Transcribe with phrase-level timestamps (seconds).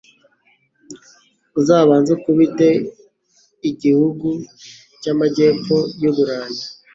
[1.59, 4.27] uzabanze ukubite iki gihugu
[5.01, 6.61] cyamajyepfo yuburayi